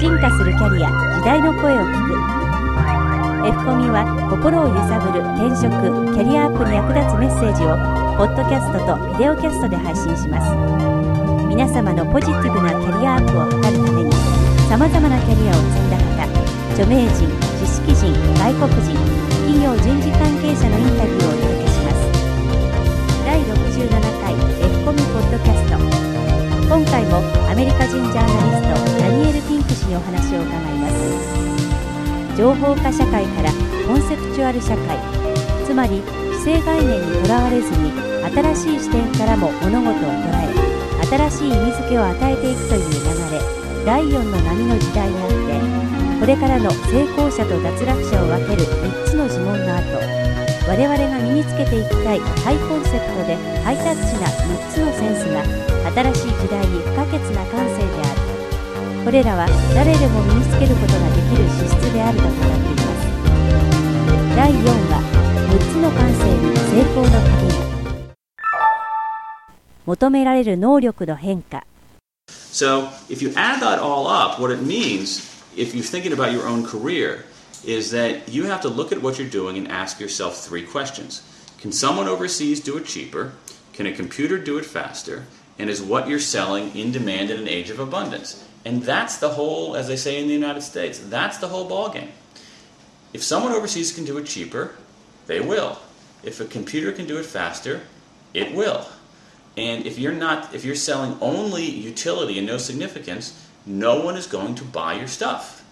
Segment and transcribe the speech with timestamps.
[0.00, 2.16] 進化するキャリア時代の声を聞く。
[3.44, 5.68] F コミは心を揺さぶる転職
[6.16, 7.76] キャリアアップに役立つメッセージを
[8.16, 10.48] ポッドキャストとビデオキャストで配信します。
[11.52, 14.08] 皆様のポジティブなキャリアアップを図るために
[14.72, 16.32] さまざまなキャリアを積んだ方
[16.80, 17.28] 著名人
[17.60, 18.96] 知識人外国人
[19.52, 22.08] 企業人事関係者のインタビューをお届けします。
[23.28, 23.84] 第67
[24.24, 24.32] 回
[24.64, 25.76] F コミポッドキャスト。
[26.72, 27.20] 今回も
[27.50, 28.69] アメリカ人ジャーナリスト・
[29.90, 31.50] にお話を伺います。
[32.40, 33.50] 情報化社会から
[33.86, 34.96] コンセプチュアル社会
[35.66, 36.00] つまり
[36.40, 37.92] 既成概念にとらわれずに
[38.56, 40.48] 新しい視点からも物事を捉え
[41.04, 42.96] 新しい意味付けを与えていくという流
[43.28, 45.36] れ第4の波の時代にあって
[46.20, 50.00] これからの成功者と脱落者を分ける3つの呪文の後
[50.68, 55.44] 我々が身につけていきたいハイコンセプトでハイタッチな3つのセンスが
[55.92, 58.19] 新しい時代に不可欠な感性である。
[59.02, 62.44] これらは誰でも身につけることができる資質であると語ってい
[62.76, 63.08] ます
[64.36, 65.00] 第4話
[65.48, 68.10] 6つの感性に成功の鍵
[69.86, 71.64] 求められる能力の変化
[72.28, 75.20] So if you add that all up, what it means,
[75.56, 77.24] if you're thinking about your own career,
[77.64, 81.22] is that you have to look at what you're doing and ask yourself three questions.
[81.58, 83.32] Can someone overseas do it cheaper?
[83.72, 85.24] Can a computer do it faster?
[85.58, 88.44] And is what you're selling in demand in an age of abundance?
[88.64, 92.10] And that's the whole, as they say in the United States, that's the whole ballgame.
[93.12, 94.74] If someone overseas can do it cheaper,
[95.26, 95.78] they will.
[96.22, 97.82] If a computer can do it faster,
[98.34, 98.86] it will.
[99.56, 104.26] And if you're not if you're selling only utility and no significance, no one is
[104.26, 105.64] going to buy your stuff.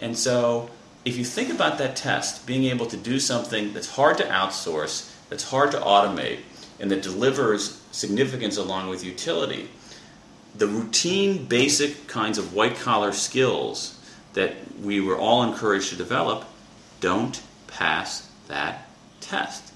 [0.00, 0.70] And so
[1.04, 5.12] if you think about that test, being able to do something that's hard to outsource,
[5.28, 6.40] that's hard to automate,
[6.78, 9.68] and that delivers significance along with utility,
[10.54, 13.98] the routine, basic kinds of white collar skills
[14.34, 16.44] that we were all encouraged to develop
[17.00, 18.88] don't pass that
[19.20, 19.72] test.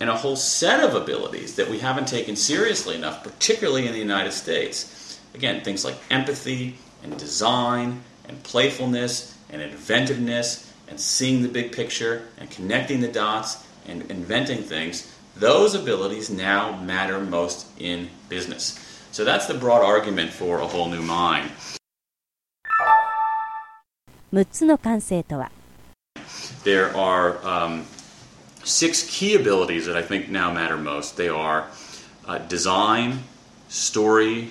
[0.00, 3.98] And a whole set of abilities that we haven't taken seriously enough, particularly in the
[3.98, 5.18] United States.
[5.34, 12.28] Again, things like empathy and design and playfulness and inventiveness and seeing the big picture
[12.38, 18.78] and connecting the dots and inventing things, those abilities now matter most in business.
[19.17, 21.49] So that's the broad argument for a whole new mind.
[24.33, 25.51] 6つの感性とは
[26.63, 27.83] There are um,
[28.63, 31.17] six key abilities that I think now matter most.
[31.17, 31.67] They are
[32.25, 33.19] uh, design,
[33.67, 34.49] story,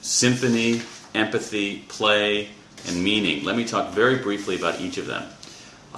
[0.00, 0.82] symphony,
[1.14, 2.48] empathy, play,
[2.88, 3.44] and meaning.
[3.44, 5.22] Let me talk very briefly about each of them.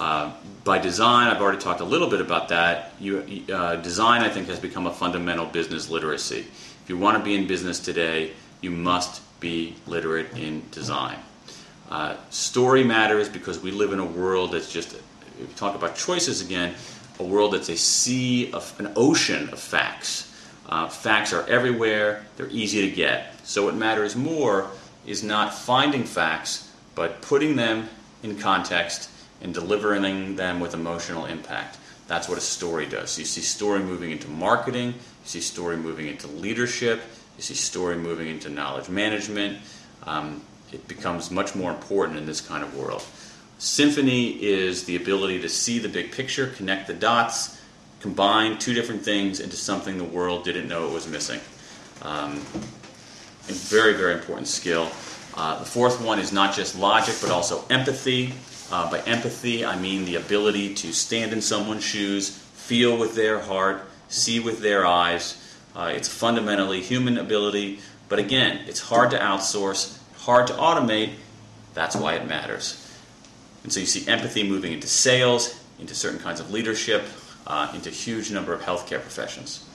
[0.00, 0.32] Uh,
[0.64, 2.94] by design, I've already talked a little bit about that.
[2.98, 6.38] You, uh, design, I think, has become a fundamental business literacy.
[6.38, 11.18] If you want to be in business today, you must be literate in design.
[11.90, 15.02] Uh, story matters because we live in a world that's just, if
[15.38, 16.74] you talk about choices again,
[17.18, 20.34] a world that's a sea of, an ocean of facts.
[20.66, 23.34] Uh, facts are everywhere, they're easy to get.
[23.44, 24.70] So what matters more
[25.04, 27.90] is not finding facts, but putting them
[28.22, 29.10] in context
[29.42, 31.78] and delivering them with emotional impact.
[32.06, 33.18] That's what a story does.
[33.18, 37.00] You see story moving into marketing, you see story moving into leadership,
[37.36, 39.58] you see story moving into knowledge management.
[40.04, 40.42] Um,
[40.72, 43.04] it becomes much more important in this kind of world.
[43.58, 47.60] Symphony is the ability to see the big picture, connect the dots,
[48.00, 51.40] combine two different things into something the world didn't know it was missing.
[52.02, 52.38] Um,
[53.48, 54.90] a very, very important skill.
[55.34, 58.32] Uh, the fourth one is not just logic, but also empathy.
[58.70, 63.40] Uh, by empathy, I mean the ability to stand in someone's shoes, feel with their
[63.40, 65.36] heart, see with their eyes.
[65.74, 71.14] Uh, it's fundamentally human ability, but again, it's hard to outsource, hard to automate.
[71.74, 72.86] That's why it matters.
[73.64, 77.02] And so you see empathy moving into sales, into certain kinds of leadership,
[77.46, 79.66] uh, into a huge number of healthcare professions.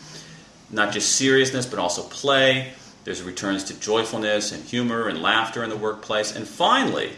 [0.72, 2.74] Not just seriousness, but also play.
[3.04, 6.36] There's returns to joyfulness and humor and laughter in the workplace.
[6.36, 7.12] And finally,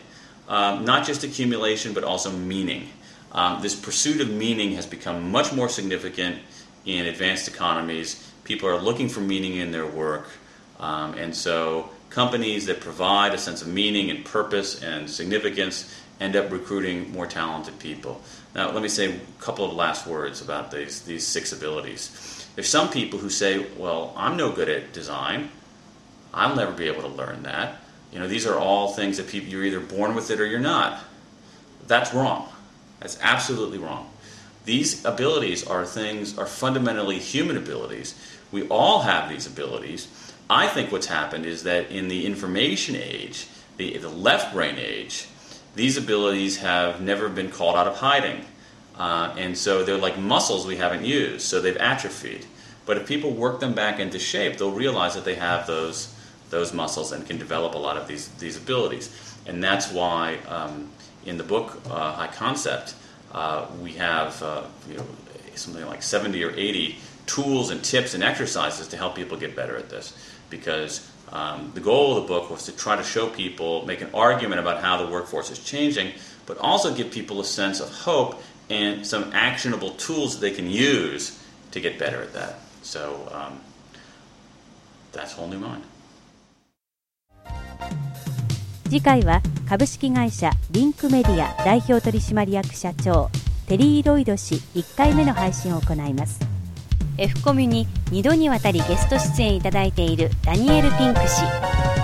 [0.47, 2.89] um, not just accumulation, but also meaning.
[3.31, 6.39] Um, this pursuit of meaning has become much more significant
[6.85, 8.31] in advanced economies.
[8.43, 10.29] People are looking for meaning in their work.
[10.79, 16.35] Um, and so companies that provide a sense of meaning and purpose and significance end
[16.35, 18.21] up recruiting more talented people.
[18.55, 22.47] Now, let me say a couple of last words about these, these six abilities.
[22.55, 25.51] There's some people who say, well, I'm no good at design.
[26.33, 27.81] I'll never be able to learn that.
[28.11, 30.59] You know, these are all things that people, you're either born with it or you're
[30.59, 31.03] not.
[31.87, 32.49] That's wrong.
[32.99, 34.09] That's absolutely wrong.
[34.65, 38.15] These abilities are things, are fundamentally human abilities.
[38.51, 40.07] We all have these abilities.
[40.49, 45.27] I think what's happened is that in the information age, the, the left brain age,
[45.75, 48.45] these abilities have never been called out of hiding.
[48.97, 52.45] Uh, and so they're like muscles we haven't used, so they've atrophied.
[52.85, 56.13] But if people work them back into shape, they'll realize that they have those,
[56.49, 59.09] those muscles and can develop a lot of these, these abilities.
[59.45, 60.89] And that's why um,
[61.25, 62.95] in the book, uh, High Concept,
[63.33, 65.05] uh, we have uh, you know,
[65.55, 69.75] something like 70 or 80 tools and tips and exercises to help people get better
[69.75, 70.17] at this.
[70.49, 74.09] Because um, the goal of the book was to try to show people, make an
[74.13, 76.13] argument about how the workforce is changing,
[76.45, 81.41] but also give people a sense of hope and some actionable tools they can use
[81.71, 82.59] to get better at that.
[82.81, 83.59] So um,
[85.11, 85.83] that's Whole New Mind.
[88.89, 93.29] 次回は株式会社リンクメディア代表取締役社長
[93.67, 96.39] テリー・ロイド氏1回目の配信を行います
[97.17, 101.41] F コミュに2度にわたりゲスト出演いただいているダニエル・ピンク氏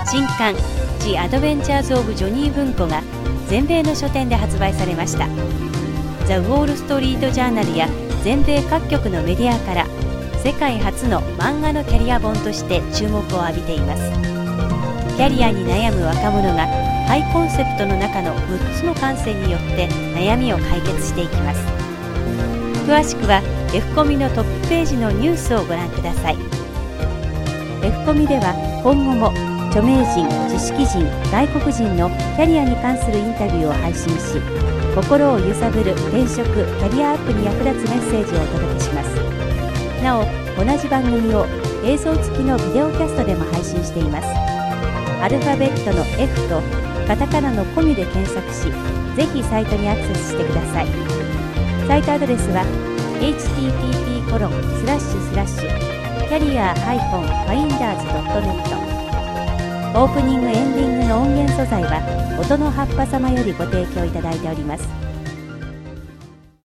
[0.06, 0.54] 新刊
[1.00, 3.02] 「ジ・アドベンチャーズ・オブ・ジョニー文庫」が
[3.48, 5.26] 全米の書店で発売されました
[6.26, 7.88] ザ・ウォール・ストリート・ジャーナルや
[8.24, 9.86] 全米各局のメディアから
[10.44, 14.43] 世界初の漫画のキャリア本として注目を浴びています
[15.16, 16.66] キャリアに悩む若者が
[17.06, 21.60] ハイコンセプトの中の6つの感性によって悩みを解決していきます。
[22.84, 23.40] 詳しくは
[23.72, 26.36] F コミのトップページのニュースをご覧ください。
[27.82, 29.30] F コミでは今後も
[29.70, 34.42] 著名人知識人外国人のキャリアに関するインタビューを配信し
[34.94, 39.14] 心を揺さぶる転職キャリアアップに役立つメッセージをお届けします。
[40.02, 40.26] なお
[40.58, 41.46] 同じ番組を
[41.84, 44.43] 映像付きのビデオキャストでも配信しています。
[45.24, 46.60] アルファベットの F と
[47.08, 48.70] カタカナのコミで検索し
[49.16, 50.86] ぜひサイトにアクセスしてください。
[51.88, 52.62] サイトアドレスは
[53.20, 57.58] http コロンスラッシュスラッシュキャリア -finders.net
[59.98, 62.02] オープニングエンディングの音源素材は
[62.38, 65.03] 音の葉っぱ様よりご提供いただいております。